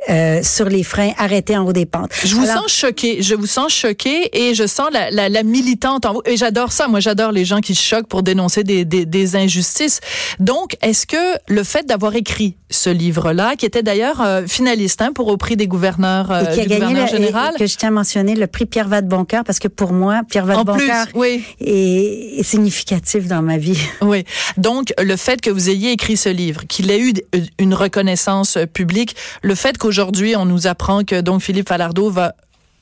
Euh, 0.09 0.41
sur 0.41 0.69
les 0.69 0.83
freins 0.83 1.11
arrêtés 1.17 1.55
en 1.55 1.65
haut 1.67 1.73
des 1.73 1.85
pentes. 1.85 2.11
Je 2.23 2.33
vous 2.33 2.45
sens 2.45 2.71
choqué, 2.71 3.21
je 3.21 3.35
vous 3.35 3.45
sens 3.45 3.71
choqué 3.71 4.29
et 4.33 4.55
je 4.55 4.65
sens 4.65 4.87
la, 4.91 5.11
la, 5.11 5.29
la 5.29 5.43
militante 5.43 6.05
en 6.07 6.13
vous. 6.13 6.21
Et 6.25 6.35
j'adore 6.35 6.71
ça, 6.71 6.87
moi 6.87 6.99
j'adore 6.99 7.31
les 7.31 7.45
gens 7.45 7.59
qui 7.59 7.75
se 7.75 7.83
choquent 7.83 8.07
pour 8.07 8.23
dénoncer 8.23 8.63
des, 8.63 8.85
des, 8.85 9.05
des 9.05 9.35
injustices. 9.35 9.99
Donc, 10.39 10.77
est-ce 10.81 11.05
que 11.05 11.37
le 11.47 11.63
fait 11.63 11.85
d'avoir 11.85 12.15
écrit 12.15 12.55
ce 12.71 12.89
livre-là, 12.89 13.55
qui 13.55 13.65
était 13.65 13.83
d'ailleurs 13.83 14.21
euh, 14.21 14.45
finaliste 14.47 15.01
hein, 15.01 15.11
pour 15.13 15.27
au 15.27 15.37
prix 15.37 15.55
des 15.55 15.67
gouverneurs 15.67 16.31
euh, 16.31 16.43
et 16.43 16.53
qui 16.53 16.61
a 16.61 16.65
gagné 16.65 17.01
le, 17.01 17.07
général, 17.07 17.55
que 17.57 17.65
je 17.65 17.75
tiens 17.77 17.89
à 17.89 17.91
mentionner 17.91 18.35
le 18.35 18.47
prix 18.47 18.65
Pierre 18.65 18.87
Vadeboncoeur 18.87 19.43
parce 19.43 19.59
que 19.59 19.67
pour 19.67 19.91
moi, 19.91 20.21
Pierre 20.29 20.45
Vadeboncoeur 20.45 21.07
oui. 21.15 21.43
est, 21.61 22.39
est 22.39 22.43
significatif 22.43 23.27
dans 23.27 23.41
ma 23.41 23.57
vie. 23.57 23.79
Oui. 24.01 24.23
Donc, 24.57 24.93
le 24.97 25.15
fait 25.17 25.41
que 25.41 25.49
vous 25.49 25.69
ayez 25.69 25.91
écrit 25.91 26.17
ce 26.17 26.29
livre, 26.29 26.65
qu'il 26.67 26.89
ait 26.89 26.99
eu 26.99 27.13
une 27.59 27.73
reconnaissance 27.73 28.57
publique, 28.73 29.15
le 29.43 29.53
fait 29.55 29.77
que 29.77 29.87
Aujourd'hui, 29.99 30.37
on 30.37 30.45
nous 30.45 30.65
apprend 30.65 31.03
que 31.03 31.19
donc 31.19 31.41
Philippe 31.41 31.67
Falardeau 31.67 32.09
va 32.09 32.33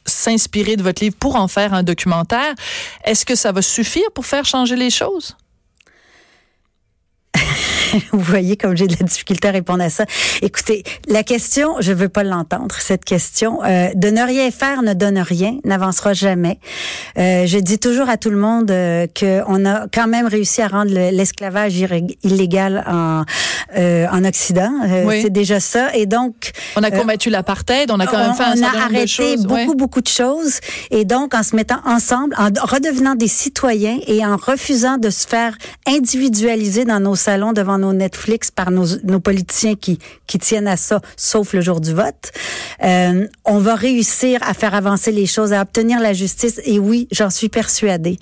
s'inspirer 0.06 0.76
de 0.76 0.84
votre 0.84 1.02
livre 1.02 1.16
pour 1.20 1.36
en 1.36 1.48
faire 1.48 1.74
un 1.74 1.82
documentaire. 1.82 2.54
Est-ce 3.06 3.26
que 3.26 3.34
ça 3.34 3.52
va 3.52 3.64
suffire 3.64 4.12
pour 4.14 4.28
faire 4.28 4.46
changer 4.46 4.76
les 4.76 4.92
choses? 4.92 5.36
Vous 8.12 8.20
voyez 8.20 8.58
comme 8.58 8.76
j'ai 8.76 8.88
de 8.88 8.96
la 9.00 9.06
difficulté 9.06 9.48
à 9.48 9.52
répondre 9.52 9.84
à 9.84 9.90
ça. 9.90 10.06
Écoutez, 10.42 10.84
la 11.08 11.24
question, 11.24 11.76
je 11.80 11.94
veux 11.94 12.10
pas 12.10 12.24
l'entendre, 12.24 12.76
cette 12.80 13.06
question. 13.06 13.64
Euh, 13.64 13.90
de 13.96 14.10
ne 14.10 14.22
rien 14.22 14.52
faire 14.52 14.82
ne 14.82 14.94
donne 14.94 15.20
rien, 15.20 15.58
n'avancera 15.64 16.14
jamais. 16.14 16.60
Euh, 17.18 17.46
je 17.46 17.58
dis 17.58 17.80
toujours 17.80 18.10
à 18.10 18.18
tout 18.18 18.30
le 18.30 18.38
monde 18.38 18.72
euh, 18.72 19.08
qu'on 19.18 19.66
a 19.66 19.88
quand 19.94 20.08
même 20.08 20.28
réussi 20.28 20.62
à 20.62 20.68
rendre 20.68 20.92
l'esclavage 20.92 21.74
illégal 22.24 22.84
en, 22.88 23.24
euh, 23.76 24.08
en 24.12 24.24
Occident. 24.24 24.72
Euh, 24.86 25.20
c'est 25.22 25.30
déjà 25.30 25.60
ça. 25.60 25.94
Et 25.94 26.06
donc... 26.06 26.52
On 26.76 26.84
a 26.84 26.92
combattu 26.92 27.30
l'apartheid, 27.30 27.92
on 27.92 28.00
a 28.00 28.08
quand 28.08 28.18
même 28.18 28.34
fait 28.34 28.44
un 28.44 28.56
certain 28.56 28.88
nombre 28.88 29.02
de 29.02 29.06
choses. 29.06 29.20
On 29.20 29.52
a 29.52 29.56
arrêté 29.56 29.66
beaucoup, 29.66 29.76
beaucoup 29.76 30.02
de 30.02 30.08
choses. 30.08 30.60
Et 30.92 31.06
donc, 31.06 31.34
en 31.34 31.44
se 31.44 31.56
mettant 31.56 31.80
ensemble, 31.86 32.36
en 32.38 32.50
redevenant 32.66 33.16
des 33.16 33.28
citoyens 33.28 34.00
et 34.08 34.26
en 34.26 34.38
refusant 34.38 34.98
de 34.98 35.10
se 35.10 35.28
faire 35.28 35.58
individualiser 35.88 36.86
dans 36.86 37.00
nos 37.00 37.16
salons 37.16 37.54
devant 37.54 37.78
nos 37.78 37.87
Netflix 37.94 38.52
par 38.52 38.72
nos, 38.72 39.20
politiciens 39.20 39.76
qui, 39.76 40.00
qui 40.28 40.40
tiennent 40.40 40.68
à 40.68 40.78
ça, 40.78 41.02
sauf 41.16 41.54
le 41.54 41.62
jour 41.62 41.82
du 41.82 41.94
vote. 41.94 42.32
Euh, 42.84 43.28
on 43.46 43.60
va 43.60 43.76
réussir 43.76 44.40
à 44.44 44.54
faire 44.54 44.76
avancer 44.76 45.12
les 45.12 45.26
choses, 45.26 45.54
à 45.54 45.62
obtenir 45.62 46.00
la 46.00 46.14
justice. 46.14 46.62
Et 46.66 46.80
oui, 46.80 47.08
j'en 47.12 47.30
suis 47.30 47.50
persuadée. 47.50 48.20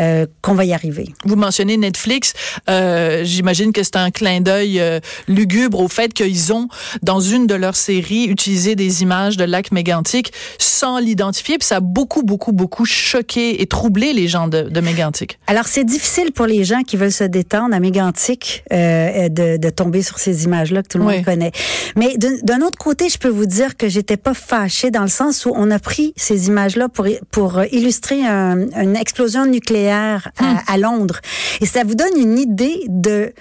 Euh, 0.00 0.24
qu'on 0.40 0.54
va 0.54 0.64
y 0.64 0.72
arriver. 0.72 1.14
Vous 1.26 1.36
mentionnez 1.36 1.76
Netflix. 1.76 2.32
Euh, 2.70 3.24
J'imagine 3.24 3.72
que 3.72 3.82
c'est 3.82 3.96
un 3.96 4.10
clin 4.10 4.40
d'œil 4.40 4.80
euh, 4.80 5.00
lugubre 5.28 5.80
au 5.80 5.88
fait 5.88 6.14
qu'ils 6.14 6.50
ont, 6.54 6.68
dans 7.02 7.20
une 7.20 7.46
de 7.46 7.54
leurs 7.54 7.76
séries, 7.76 8.24
utilisé 8.24 8.74
des 8.74 9.02
images 9.02 9.36
de 9.36 9.44
lac 9.44 9.70
mégantic 9.70 10.32
sans 10.56 10.98
l'identifier. 10.98 11.58
Puis 11.58 11.66
ça 11.66 11.76
a 11.76 11.80
beaucoup, 11.80 12.22
beaucoup, 12.22 12.52
beaucoup 12.52 12.86
choqué 12.86 13.60
et 13.60 13.66
troublé 13.66 14.14
les 14.14 14.28
gens 14.28 14.48
de, 14.48 14.62
de 14.62 14.80
Mégantic. 14.80 15.38
Alors, 15.46 15.66
c'est 15.66 15.84
difficile 15.84 16.32
pour 16.32 16.46
les 16.46 16.64
gens 16.64 16.84
qui 16.84 16.96
veulent 16.96 17.12
se 17.12 17.24
détendre 17.24 17.74
à 17.74 17.78
Mégantic 17.78 18.64
de, 18.70 19.58
de, 19.58 19.70
tomber 19.70 20.02
sur 20.02 20.18
ces 20.18 20.44
images-là 20.44 20.82
que 20.82 20.88
tout 20.88 20.98
le 20.98 21.04
monde 21.04 21.22
connaît. 21.22 21.52
Mais 21.96 22.16
d'un 22.16 22.62
autre 22.62 22.78
côté, 22.78 23.10
je 23.10 23.18
peux 23.18 23.28
vous 23.28 23.46
dire 23.46 23.76
que 23.76 23.90
j'étais 23.90 24.16
pas 24.16 24.34
fâchée 24.34 24.90
dans 24.90 25.02
le 25.02 25.08
sens 25.08 25.44
où 25.44 25.52
on 25.54 25.70
a 25.70 25.78
pris 25.78 26.14
ces 26.16 26.46
images-là 26.46 26.88
pour, 26.88 27.06
pour 27.30 27.62
illustrer 27.70 28.24
un, 28.24 28.70
une 28.80 28.96
explosion 28.96 29.44
nucléaire 29.44 29.81
à, 29.90 30.18
hmm. 30.18 30.58
à, 30.66 30.78
Londres. 30.78 31.20
Et 31.60 31.66
ça 31.66 31.84
vous 31.84 31.94
donne 31.94 32.16
une 32.16 32.38
idée 32.38 32.84
de 32.88 33.32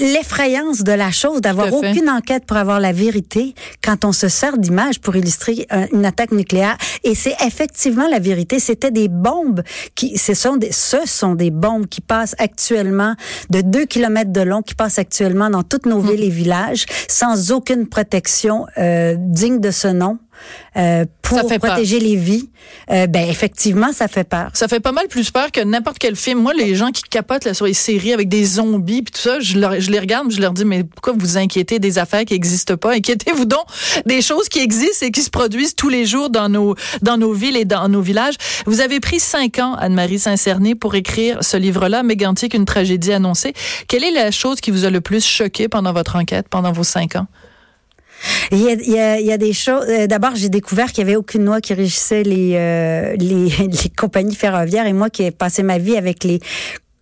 l'effrayance 0.00 0.82
de 0.82 0.92
la 0.92 1.10
chose, 1.10 1.40
d'avoir 1.40 1.72
aucune 1.72 2.10
enquête 2.10 2.44
pour 2.44 2.56
avoir 2.56 2.80
la 2.80 2.92
vérité 2.92 3.54
quand 3.82 4.04
on 4.04 4.12
se 4.12 4.28
sert 4.28 4.58
d'images 4.58 5.00
pour 5.00 5.16
illustrer 5.16 5.66
une 5.92 6.04
attaque 6.04 6.32
nucléaire. 6.32 6.76
Et 7.02 7.14
c'est 7.14 7.34
effectivement 7.46 8.08
la 8.08 8.18
vérité. 8.18 8.58
C'était 8.58 8.90
des 8.90 9.08
bombes 9.08 9.62
qui, 9.94 10.18
ce 10.18 10.34
sont 10.34 10.56
des, 10.56 10.72
ce 10.72 11.06
sont 11.06 11.34
des 11.34 11.50
bombes 11.50 11.86
qui 11.86 12.00
passent 12.00 12.34
actuellement 12.38 13.14
de 13.48 13.62
2 13.62 13.86
kilomètres 13.86 14.32
de 14.32 14.42
long, 14.42 14.60
qui 14.62 14.74
passent 14.74 14.98
actuellement 14.98 15.48
dans 15.48 15.62
toutes 15.62 15.86
nos 15.86 16.00
hmm. 16.00 16.10
villes 16.10 16.24
et 16.24 16.30
villages 16.30 16.84
sans 17.08 17.52
aucune 17.52 17.86
protection 17.88 18.66
euh, 18.76 19.14
digne 19.18 19.60
de 19.60 19.70
ce 19.70 19.88
nom. 19.88 20.18
Euh, 20.76 21.04
pour 21.22 21.46
protéger 21.58 22.00
les 22.00 22.16
vies, 22.16 22.50
euh, 22.90 23.06
ben 23.06 23.28
effectivement, 23.28 23.92
ça 23.92 24.08
fait 24.08 24.24
peur. 24.24 24.50
Ça 24.54 24.68
fait 24.68 24.80
pas 24.80 24.92
mal 24.92 25.08
plus 25.08 25.30
peur 25.30 25.50
que 25.52 25.60
n'importe 25.60 25.98
quel 25.98 26.16
film. 26.16 26.40
Moi, 26.40 26.54
les 26.54 26.74
gens 26.74 26.90
qui 26.90 27.02
capotent 27.02 27.44
là, 27.44 27.54
sur 27.54 27.66
les 27.66 27.74
séries 27.74 28.12
avec 28.12 28.28
des 28.28 28.44
zombies 28.44 29.02
puis 29.02 29.12
tout 29.12 29.20
ça, 29.20 29.40
je, 29.40 29.54
je 29.54 29.90
les 29.90 29.98
regarde, 29.98 30.30
je 30.30 30.40
leur 30.40 30.52
dis 30.52 30.64
mais 30.64 30.84
pourquoi 30.84 31.12
vous 31.16 31.38
inquiétez 31.38 31.78
des 31.78 31.98
affaires 31.98 32.24
qui 32.24 32.34
n'existent 32.34 32.76
pas? 32.76 32.94
Inquiétez-vous 32.94 33.44
donc 33.44 33.64
des 34.06 34.22
choses 34.22 34.48
qui 34.48 34.60
existent 34.60 35.06
et 35.06 35.10
qui 35.10 35.22
se 35.22 35.30
produisent 35.30 35.74
tous 35.74 35.88
les 35.88 36.06
jours 36.06 36.30
dans 36.30 36.48
nos 36.48 36.74
dans 37.02 37.16
nos 37.16 37.32
villes 37.32 37.56
et 37.56 37.64
dans 37.64 37.88
nos 37.88 38.00
villages. 38.00 38.34
Vous 38.66 38.80
avez 38.80 39.00
pris 39.00 39.20
cinq 39.20 39.58
ans, 39.58 39.74
Anne-Marie 39.74 40.18
Saint-Cerny, 40.18 40.74
pour 40.74 40.94
écrire 40.94 41.38
ce 41.42 41.56
livre-là, 41.56 42.02
Mégantic, 42.02 42.54
une 42.54 42.64
tragédie 42.64 43.12
annoncée. 43.12 43.52
Quelle 43.88 44.04
est 44.04 44.12
la 44.12 44.30
chose 44.30 44.60
qui 44.60 44.70
vous 44.70 44.84
a 44.84 44.90
le 44.90 45.00
plus 45.00 45.24
choqué 45.24 45.68
pendant 45.68 45.92
votre 45.92 46.16
enquête, 46.16 46.48
pendant 46.48 46.72
vos 46.72 46.84
cinq 46.84 47.16
ans? 47.16 47.26
Il 48.52 48.58
y 48.60 49.32
a, 49.32 49.38
des 49.38 49.52
choses. 49.52 49.84
Euh, 49.88 50.06
d'abord, 50.06 50.34
j'ai 50.34 50.48
découvert 50.48 50.92
qu'il 50.92 50.98
y 50.98 51.06
avait 51.06 51.16
aucune 51.16 51.44
loi 51.44 51.60
qui 51.60 51.74
régissait 51.74 52.22
les, 52.22 52.54
euh, 52.54 53.14
les, 53.16 53.48
les 53.66 53.90
compagnies 53.96 54.34
ferroviaires 54.34 54.86
et 54.86 54.92
moi 54.92 55.10
qui 55.10 55.22
ai 55.22 55.30
passé 55.30 55.62
ma 55.62 55.78
vie 55.78 55.96
avec 55.96 56.24
les 56.24 56.40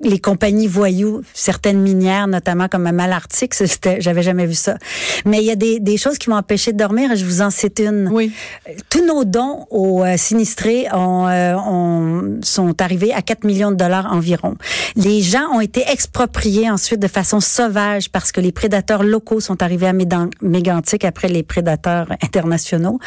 les 0.01 0.21
compagnies 0.21 0.69
voyous, 0.69 1.23
certaines 1.35 1.81
minières, 1.81 2.29
notamment 2.29 2.69
comme 2.69 2.87
à 2.87 2.93
Malartic, 2.93 3.53
j'avais 3.99 4.23
jamais 4.23 4.47
vu 4.47 4.55
ça. 4.55 4.77
Mais 5.25 5.39
il 5.39 5.45
y 5.45 5.51
a 5.51 5.57
des, 5.57 5.81
des 5.81 5.97
choses 5.97 6.19
qui 6.19 6.31
m'ont 6.31 6.37
empêché 6.37 6.73
de 6.73 6.77
dormir 6.77 7.11
et 7.13 7.17
je 7.17 7.25
vous 7.25 7.43
en 7.43 7.51
cite 7.51 7.81
une. 7.81 8.09
Oui. 8.13 8.33
Tous 8.91 9.05
nos 9.05 9.25
dons 9.25 9.67
aux 9.71 10.05
euh, 10.05 10.17
sinistrés 10.17 10.87
ont, 10.93 11.27
euh, 11.27 11.55
ont, 11.57 12.39
sont 12.43 12.81
arrivés 12.81 13.13
à 13.13 13.23
4 13.23 13.43
millions 13.45 13.73
de 13.73 13.77
dollars 13.77 14.13
environ. 14.13 14.55
Les 14.95 15.21
gens 15.21 15.49
ont 15.53 15.61
été 15.61 15.83
expropriés 15.91 16.71
ensuite 16.71 17.01
de 17.01 17.09
façon 17.09 17.41
sauvage 17.41 18.11
parce 18.11 18.31
que 18.31 18.41
les 18.41 18.53
prédateurs 18.53 19.03
locaux 19.03 19.41
sont 19.41 19.63
arrivés 19.63 19.89
à 19.89 19.93
Mégantic 20.43 21.05
après 21.05 21.29
les 21.29 21.43
prédateurs 21.43 22.13
internationaux 22.23 23.01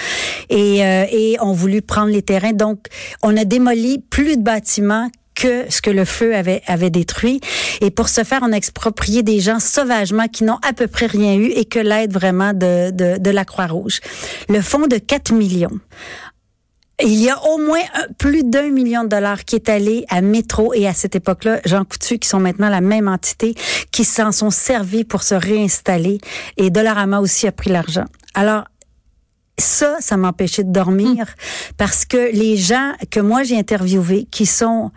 et, 0.50 0.84
euh, 0.84 1.06
et 1.10 1.38
ont 1.40 1.54
voulu 1.54 1.82
prendre 1.82 2.12
les 2.12 2.22
terrains. 2.22 2.52
Donc, 2.52 2.88
on 3.24 3.38
a 3.38 3.46
démoli 3.46 4.00
plus 4.10 4.36
de 4.36 4.42
bâtiments 4.42 5.10
que 5.36 5.66
ce 5.70 5.82
que 5.82 5.90
le 5.90 6.06
feu 6.06 6.36
avait, 6.36 6.62
avait 6.68 6.90
détruit. 6.90 7.42
Et 7.82 7.92
pour 7.92 8.10
ce 8.10 8.24
faire, 8.24 8.42
on 8.44 8.52
a 8.52 8.58
exproprié 8.58 9.24
des 9.24 9.40
gens 9.40 9.60
sauvagement 9.60 10.28
qui 10.28 10.44
n'ont 10.44 10.60
à 10.68 10.74
peu 10.74 10.88
près 10.88 11.06
rien 11.06 11.36
eu 11.36 11.48
et 11.48 11.66
que 11.66 11.80
l'aide 11.80 12.14
vraiment 12.14 12.54
de, 12.54 12.92
de, 12.92 13.18
de 13.18 13.30
la 13.30 13.46
Croix-Rouge. 13.46 14.00
Le 14.50 14.62
fonds 14.62 14.88
de 14.88 14.98
4 14.98 15.34
millions 15.34 15.80
il 17.04 17.22
y 17.22 17.30
a 17.30 17.44
au 17.46 17.58
moins 17.58 17.82
plus 18.18 18.44
d'un 18.44 18.70
million 18.70 19.04
de 19.04 19.10
dollars 19.10 19.44
qui 19.46 19.56
est 19.56 19.70
allé 19.70 20.06
à 20.10 20.22
Métro 20.22 20.74
et 20.74 20.88
à 20.88 20.94
cette 20.94 21.16
époque-là, 21.16 21.60
Jean 21.66 21.84
Coutu, 21.84 22.20
qui 22.20 22.28
sont 22.28 22.40
maintenant 22.40 22.70
la 22.70 22.82
même 22.82 23.08
entité, 23.08 23.56
qui 23.92 24.04
s'en 24.04 24.32
sont 24.32 24.52
servis 24.52 25.04
pour 25.04 25.24
se 25.24 25.36
réinstaller. 25.36 26.20
Et 26.58 26.70
Dollarama 26.70 27.20
aussi 27.20 27.48
a 27.48 27.52
pris 27.52 27.70
l'argent. 27.70 28.06
Alors, 28.34 28.66
ça, 29.62 29.96
ça 30.02 30.18
m'empêchait 30.18 30.66
de 30.66 30.72
dormir 30.72 31.26
hmm. 31.26 31.74
parce 31.78 32.04
que 32.04 32.32
les 32.34 32.58
gens 32.58 32.92
que 33.10 33.22
moi 33.22 33.44
j'ai 33.44 33.58
interviewés, 33.58 34.28
qui 34.30 34.46
sont 34.46 34.92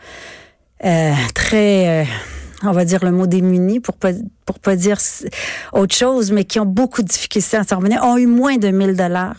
euh, 0.84 1.12
très, 1.34 2.02
euh, 2.02 2.04
on 2.62 2.72
va 2.72 2.84
dire 2.84 3.04
le 3.04 3.12
mot 3.12 3.26
démunis 3.26 3.80
pour 3.80 3.94
pas 3.94 4.10
pour 4.44 4.58
pas 4.58 4.76
dire 4.76 4.98
autre 5.72 5.94
chose, 5.94 6.30
mais 6.30 6.44
qui 6.44 6.60
ont 6.60 6.66
beaucoup 6.66 7.02
de 7.02 7.08
difficultés 7.08 7.56
à 7.56 7.64
s'en 7.64 7.78
revenir, 7.78 8.02
ont 8.04 8.18
eu 8.18 8.26
moins 8.26 8.56
de 8.56 8.68
1000 8.68 8.94
dollars. 8.94 9.36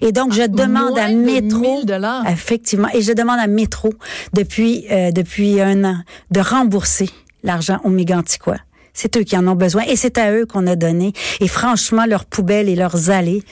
Et 0.00 0.12
donc 0.12 0.32
je 0.32 0.42
demande 0.42 0.96
à 0.96 1.08
Métro, 1.08 1.82
effectivement, 2.28 2.88
et 2.94 3.02
je 3.02 3.12
demande 3.12 3.40
à 3.40 3.48
Métro 3.48 3.92
depuis 4.32 4.86
euh, 4.90 5.10
depuis 5.10 5.60
un 5.60 5.84
an 5.84 5.96
de 6.30 6.40
rembourser 6.40 7.10
l'argent 7.42 7.80
aux 7.84 7.90
Méganticois. 7.90 8.58
C'est 8.94 9.16
eux 9.16 9.24
qui 9.24 9.36
en 9.36 9.46
ont 9.48 9.56
besoin 9.56 9.82
et 9.82 9.96
c'est 9.96 10.16
à 10.18 10.32
eux 10.32 10.46
qu'on 10.46 10.66
a 10.66 10.76
donné. 10.76 11.12
Et 11.40 11.48
franchement, 11.48 12.06
leurs 12.06 12.24
poubelles 12.24 12.68
et 12.68 12.76
leurs 12.76 13.10
allées 13.10 13.42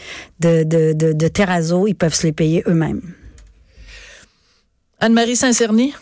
de, 0.40 0.62
de, 0.62 1.88
ils 1.88 1.94
peuvent 1.94 2.14
se 2.14 2.26
les 2.26 2.32
payer 2.32 2.62
eux-mêmes. 2.66 3.02
Anne-Marie 5.00 5.34
Saint-Cerny, 5.34 5.94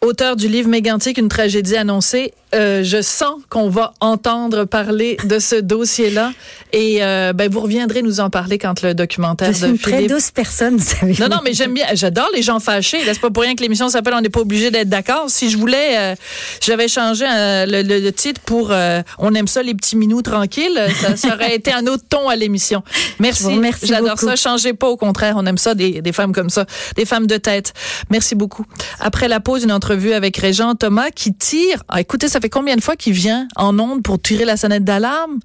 auteur 0.00 0.36
du 0.36 0.46
livre 0.46 0.68
Mégantic, 0.68 1.18
une 1.18 1.28
tragédie 1.28 1.76
annoncée. 1.76 2.32
Euh, 2.54 2.84
je 2.84 3.02
sens 3.02 3.34
qu'on 3.48 3.68
va 3.68 3.94
entendre 4.00 4.64
parler 4.64 5.16
de 5.24 5.38
ce 5.38 5.56
dossier-là 5.56 6.32
et 6.72 7.02
euh, 7.02 7.32
ben 7.32 7.50
vous 7.50 7.60
reviendrez 7.60 8.02
nous 8.02 8.20
en 8.20 8.30
parler 8.30 8.58
quand 8.58 8.82
le 8.82 8.94
documentaire 8.94 9.52
je 9.52 9.66
suis 9.66 9.72
de 9.72 9.76
très 9.78 10.06
douce 10.06 10.30
personne, 10.30 10.76
vous 10.76 10.84
savez. 10.84 11.14
Non 11.18 11.28
non, 11.28 11.38
mais 11.44 11.52
j'aime 11.52 11.74
bien, 11.74 11.86
j'adore 11.94 12.28
les 12.34 12.42
gens 12.42 12.60
fâchés. 12.60 12.98
C'est 13.04 13.20
pas 13.20 13.30
pour 13.30 13.42
rien 13.42 13.54
que 13.54 13.62
l'émission 13.62 13.88
s'appelle 13.88 14.14
On 14.16 14.20
n'est 14.20 14.28
pas 14.28 14.40
obligé 14.40 14.70
d'être 14.70 14.88
d'accord. 14.88 15.24
Si 15.28 15.50
je 15.50 15.58
voulais, 15.58 15.96
euh, 15.98 16.14
j'avais 16.60 16.88
changé 16.88 17.24
le, 17.26 17.82
le, 17.82 18.12
titre 18.12 18.40
pour 18.44 18.72
On 19.18 19.34
aime 19.34 19.48
ça 19.48 19.62
les 19.62 19.74
petits 19.74 19.96
minous 19.96 20.22
tranquilles. 20.22 20.80
Ça, 21.00 21.16
ça 21.16 21.34
aurait 21.34 21.54
été 21.56 21.72
un 21.72 21.86
autre 21.86 22.04
ton 22.08 22.28
à 22.28 22.36
l'émission. 22.36 22.82
Merci, 23.18 23.56
merci 23.58 23.86
j'adore 23.86 24.18
ça. 24.18 24.36
Changez 24.36 24.74
pas, 24.74 24.88
au 24.88 24.96
contraire, 24.96 25.34
on 25.36 25.46
aime 25.46 25.58
ça 25.58 25.74
des, 25.74 26.02
des 26.02 26.12
femmes 26.12 26.32
comme 26.32 26.50
ça, 26.50 26.66
des 26.96 27.04
femmes 27.04 27.26
de 27.26 27.36
tête. 27.36 27.72
Merci 28.10 28.34
beaucoup. 28.34 28.64
Après 29.00 29.28
la 29.28 29.40
pause, 29.40 29.64
une 29.64 29.72
entrevue 29.72 30.12
avec 30.12 30.36
Régent 30.36 30.74
Thomas 30.74 31.10
qui 31.10 31.34
tire. 31.34 31.82
Ah, 31.88 32.00
écoutez, 32.00 32.28
ça 32.28 32.40
fait 32.44 32.50
combien 32.50 32.76
de 32.76 32.82
fois 32.82 32.94
qu'il 32.94 33.14
vient 33.14 33.48
en 33.56 33.78
onde 33.78 34.02
pour 34.02 34.20
tirer 34.20 34.44
la 34.44 34.58
sonnette 34.58 34.84
d'alarme? 34.84 35.38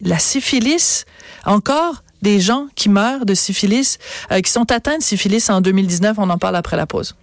La 0.00 0.18
syphilis, 0.18 1.04
encore 1.46 2.02
des 2.22 2.40
gens 2.40 2.66
qui 2.74 2.88
meurent 2.88 3.24
de 3.24 3.34
syphilis, 3.34 3.98
euh, 4.32 4.40
qui 4.40 4.50
sont 4.50 4.72
atteints 4.72 4.98
de 4.98 5.02
syphilis 5.02 5.48
en 5.48 5.60
2019. 5.60 6.18
On 6.18 6.28
en 6.28 6.38
parle 6.38 6.56
après 6.56 6.76
la 6.76 6.86
pause. 6.86 7.14